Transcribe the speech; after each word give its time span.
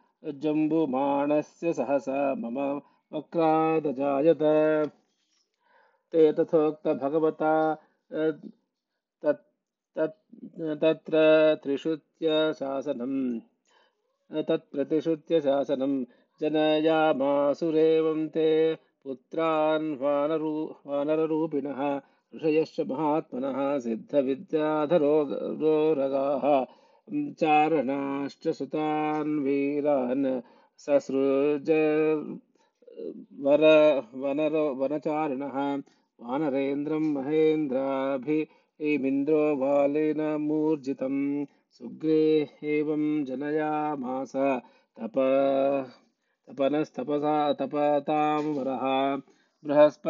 जम्बुमाणस्य 0.43 1.73
सहसा 1.73 2.35
मम 2.35 2.59
वक्रादजायत 3.13 4.43
ते 6.13 6.33
तथोक्त 6.33 6.89
भगवता 7.03 7.75
तत् 8.13 9.45
तत्, 9.97 10.17
तत्र 10.83 11.17
त्रिषुत्यशासनम् 11.63 13.41
तत्प्रतिश्रुत्य 14.49 15.41
शासनं 15.41 16.03
जनयामासुरेवं 16.41 18.29
ते 18.29 18.75
पुत्रान् 18.75 19.97
वानरू, 19.97 20.75
वानररूपिणः, 20.87 22.01
ऋषयश्च 22.37 22.81
महात्मनः 22.81 23.79
सिद्धविद्याधरोरगाः 23.79 26.65
चारणाश्च 27.41 28.49
सुतान् 28.49 29.39
वीरान् 29.39 30.41
ससृज 30.79 31.71
वर 33.41 33.61
वनरो, 34.15 34.75
वनचारिणः, 34.75 35.83
वानरेन्द्रं 36.21 37.01
महेन्द्राभिमिन्द्रो 37.01 39.57
बालेन 39.57 40.41
मूर्जितं 40.41 41.45
सुग्रे 41.71 42.49
एवं 42.65 43.25
जनयामास, 43.25 44.33
तप 45.01 45.13
तपनस्तपसा 46.49 47.53
तपतां 47.53 48.43
वरः 48.43 49.23
बृहस्प 49.65 50.03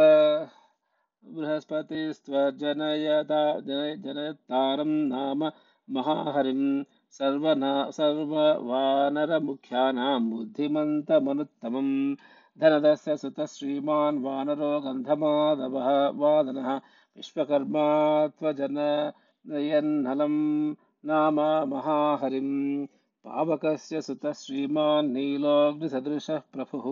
बृहस्पतिस्त्वजनयता 1.24 3.60
जन 3.60 4.02
जनयतारं 4.06 4.86
नाम 4.86 5.52
महाहरिं। 5.90 6.84
सर्वना 7.10 7.90
सर्ववानरमुख्यानां 7.90 10.30
बुद्धिमन्तमनुत्तमम् 10.30 12.16
धनदस्य 12.60 13.16
सुतः 13.16 13.46
श्रीमान् 13.46 14.24
वानरो 14.24 14.80
गन्धमादवः 14.80 16.08
वादनः। 16.08 16.80
विश्वकर्मा 17.16 18.26
त्वजनयन्नलं 18.26 20.74
नाम 21.04 21.70
महाहरिं 21.70 22.86
पावकस्य 23.24 24.00
सुतः 24.06 24.32
श्रीमान् 24.42 25.12
नीलोऽग्निसदृशः 25.14 26.40
प्रभुः। 26.54 26.86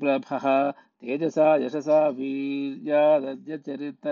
प्रभः 0.00 0.44
तेजसा 1.00 1.46
यशसा 1.64 1.98
वीर्यादद्यचरित 2.18 4.04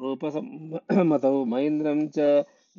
रूपसम्मतौ 0.03 1.35
महेन्द्रं 1.53 2.01
च 2.17 2.19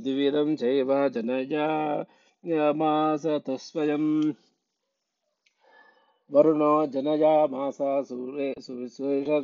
द्विविधं 0.04 0.50
चैव 0.62 0.90
जनयामास 1.16 3.24
तस्वयम् 3.48 4.10
वरुणो 6.34 6.86
जनयामास 6.86 7.78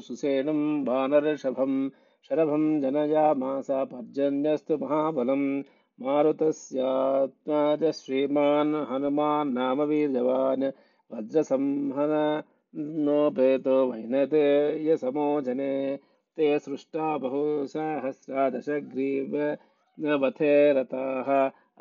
सुसेनं 0.01 0.61
वानरषभं 0.85 1.73
शरभं 2.29 2.63
जनयामास 2.81 3.67
पर्जन्यस्तु 3.71 4.77
महाबलं। 4.81 5.43
मारुतस्यात्मज 6.01 7.83
श्रीमान् 7.91 8.75
हनुमान् 8.75 9.53
नाम 9.53 9.81
वीर्यवान् 9.81 10.63
वज्रसंहन 11.11 12.43
नोपेतो 13.05 13.77
वैनतेयसमो 13.91 15.41
जने। 15.41 15.99
ते 16.37 16.59
सृष्टा 16.59 17.17
बहुसहस्रा 17.17 18.49
दशग्रीव 18.49 19.35
वथे 20.23 20.73
रताः 20.73 21.29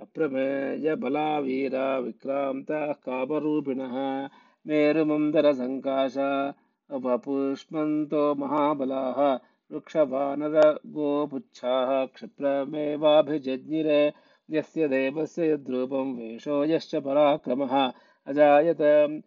अप्रमेय 0.03 0.95
बलावीरा 0.95 1.99
विक्रान्ताः 1.99 2.93
कामरूपिणः 3.07 4.29
मेरुमन्दरसङ्काश 4.69 6.15
महाबलाः, 8.43 9.39
वृक्षवानरगोपुच्छाः, 9.73 12.07
क्षिप्रमेवाभिजज्ञिरे, 12.07 14.13
यस्य 14.51 14.89
देवस्य 14.89 15.53
यद्रूपं 15.53 16.17
वेषो 16.17 16.65
यश्च 16.65 16.97
पराक्रमः, 16.97 17.93
अजायत 18.27 19.23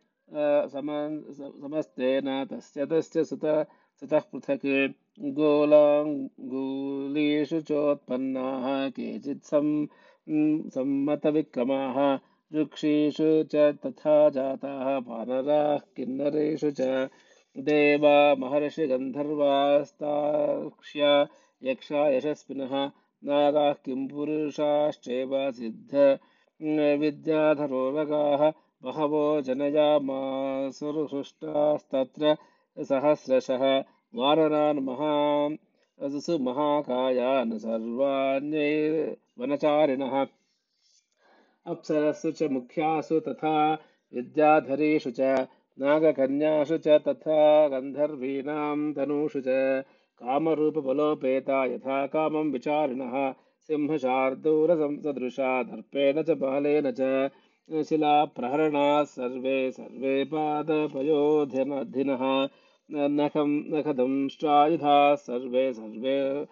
समस्तेन, 0.74 2.46
तस्य 2.46 2.86
तस्य 2.86 3.24
सुत, 3.24 3.68
सुतः 4.00 4.20
पृथक्, 4.20 4.94
गोलाङ्गूलीषु 5.20 7.62
चोत्पन्नाः, 7.62 8.90
केचित् 8.90 9.46
सं 9.46 9.88
सम्मतविक्रमाः 10.70 12.31
वृक्षेषु 12.54 13.44
च 13.44 13.56
तथा 13.56 14.30
जाताः 14.30 14.98
वानराः 14.98 15.78
किन्नरेषु 15.78 16.72
च 16.72 17.10
देवा 17.58 18.36
महर्षिगन्धर्वास्ताक्ष्या 18.36 21.28
यक्षा, 21.64 22.10
यशस्विनः, 22.10 22.92
नागाः 23.26 23.74
किंपुरुषाश्चैव 23.74 25.52
सिद्ध 25.52 26.20
विद्याधरोरगाः, 27.00 28.52
बहवो 28.84 29.42
जनयामासुरहृष्टास्तत्र 29.42 32.38
सहस्रशः, 32.80 33.84
वानरान् 34.16 34.80
महान् 34.80 36.42
महाकायान् 36.42 37.60
सर्वाण्यैर्वनचारिणः 37.60 40.26
अप्सरसु 41.68 42.32
च 42.32 42.44
मुख्यासु 42.44 43.20
तथा 43.20 43.78
विद्याधरेषु 44.14 45.12
च, 45.12 45.48
नागकन्यासु 45.80 46.78
च 46.78 46.88
तथा 46.88 47.68
गन्धर्वीणां 47.68 48.94
तनूषु 48.94 49.42
च। 49.42 49.84
कामरूपबलोपेता 50.22 51.66
यथा 51.66 52.08
कामं 52.08 52.52
विचारिणः 52.52 53.34
सिंहशार्दूलसदृशा 53.68 55.64
दर्पेण 55.64 56.22
च 56.22 56.30
बालेन 56.30 56.94
च, 57.00 57.30
शिलाप्रहरणाः 57.90 59.04
सर्वे 59.04 59.72
सर्वे 59.72 60.24
पादपयोधिनः 60.24 62.50
नखं 62.92 63.74
नखदंष्ट्रायुधाः 63.74 65.16
सर्वे 65.16 65.74
सर्वे 65.74 66.46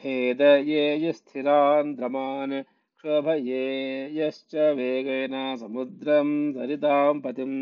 भेदयेयुस्थिरान् 0.00 1.94
द्रमान् 1.96 2.54
क्षोभयेयश्च 2.62 4.54
वेगेन 4.78 5.34
समुद्रं 5.60 6.28
सरितां 6.52 7.14
पतिं 7.24 7.52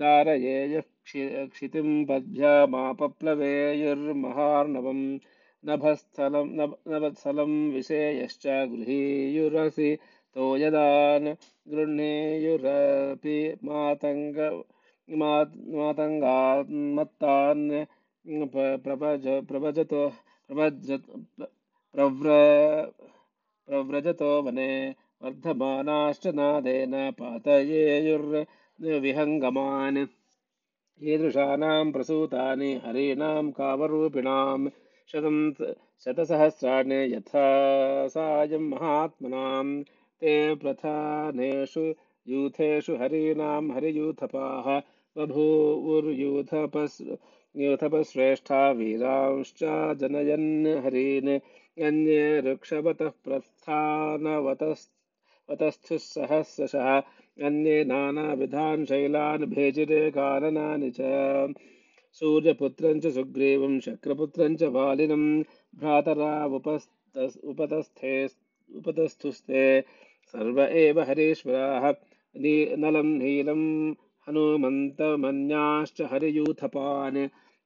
दारयेयः 0.00 0.84
क्षि 1.04 1.22
क्षितिं 1.52 1.90
पद्भ्यामापप्लवेयुर्महार्णवं 2.06 5.00
नभस्थलं 5.64 6.48
नभ 6.60 6.72
नभत्सलं 6.92 7.52
विषेयश्च 7.74 8.46
गृहीयुरसि 8.46 9.90
तोयदान् 10.34 11.28
गृह्णेयुरपि 11.74 13.36
मातङ्ग 13.64 14.38
मातङ्गान्मत्तान् 15.10 17.84
प्रभज 18.84 19.26
प्रभजतो 19.26 20.12
प्रभज 20.48 21.00
प्रव्र 21.94 22.28
प्रव्रजतो 23.66 24.42
वने 24.42 24.94
वर्धमानाश्च 25.22 26.26
नादेन 26.26 27.10
पातयेयुर्विहङ्गमान्। 27.10 30.06
ईदृशानां 31.02 31.92
प्रसूतानि, 31.92 32.80
हरीणां 32.84 33.50
कामरूपिणां 33.50 34.68
शतं 35.12 35.52
शतसहस्राणि 36.04 36.94
यथा 36.94 38.08
सायं 38.08 38.58
महात्मनां। 38.58 39.82
ते 40.20 40.54
प्रधानेषु 40.54 41.94
यूथेषु 42.28 42.96
हरीणां 42.96 43.72
हरियूथपाः। 43.72 44.93
बभूवुर्यूथपस् 45.16 47.00
यूथपश्रेष्ठा 47.54 48.60
वीरांश्च 48.70 49.60
जनयन् 50.00 50.66
हरीन् 50.84 51.28
अन्ये 51.86 52.24
ऋक्षवतः 52.40 53.10
प्रस्थानवतस्थुः 53.24 54.88
सहस्रशः 55.98 56.88
अन्ये 57.46 57.84
नानाविधान् 57.84 58.84
शैलान् 58.86 59.44
भेजिरे 59.54 60.10
काननानि 60.10 60.90
च। 60.90 61.54
सूर्यपुत्रं 62.20 63.00
च 63.00 63.06
सुग्रीवं 63.14 63.78
शक्रपुत्रं 63.80 64.56
च 64.56 64.62
वालिनं 64.74 65.24
भ्रातरा 65.78 66.32
उपतस्थे, 66.46 68.14
उपतस्थुस्ते। 68.78 69.64
सर्व 70.34 70.60
एव 70.62 71.00
हरीश्वराः 71.00 71.90
नलं 72.82 73.08
नीलं 73.18 73.62
हनुमन्तमन्याश्च 74.28 75.98
हरियूथपान् 76.10 77.18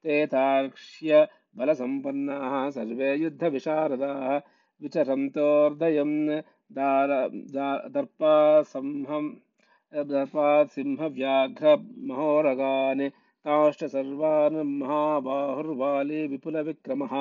ते 0.04 0.14
तार्क्ष्य 0.32 1.26
बलसम्पन्नाः 1.58 2.54
सर्वे 2.70 3.10
युद्धविशारदाः 3.16 4.36
विचरन्तोर्दयं 4.82 6.12
दर्पासंहं 7.94 9.26
दर्पासिंहव्याघ्रमहोरगान् 10.10 13.04
ताश्च 13.46 13.80
सर्वान् 13.94 14.58
महाबाहुर्वाली 14.80 16.20
विपुलविक्रमः। 16.26 17.14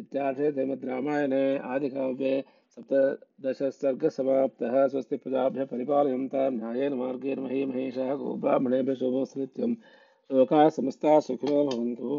इत्यार्थे 0.00 0.50
श्रीमद्रामायणे 0.52 1.42
आदिकाव्ये 1.74 2.32
सप्तदशसर्गसमाप्तः 2.74 4.76
स्वस्ति 4.92 5.16
प्रजाभ्यः 5.24 5.64
परिपालयन्तां 5.72 6.50
न्यायेन 6.58 6.94
मार्गेण 7.00 7.40
महीमहेशः 7.44 8.14
गोब्राह्मणेभ्यः 8.22 8.96
शुभोऽस्तु 9.02 9.40
नित्यं 9.40 9.74
लोकाः 10.30 10.68
समस्ताः 10.78 11.18
सुखिनो 11.28 11.58
भवन्तु। 11.68 12.12